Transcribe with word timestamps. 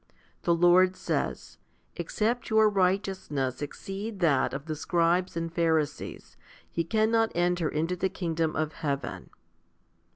The 0.41 0.55
Lord 0.55 0.95
says, 0.95 1.59
"Except 1.95 2.49
your 2.49 2.67
righteousness 2.71 3.61
exceed 3.61 4.19
that 4.21 4.51
of 4.51 4.65
the 4.65 4.75
scribes 4.75 5.37
and 5.37 5.53
Pharisees, 5.53 6.37
ye 6.73 6.83
cannot 6.85 7.31
enter 7.35 7.69
into 7.69 7.95
the 7.95 8.09
kingdom 8.09 8.55
of 8.55 8.73
heaven. 8.73 9.29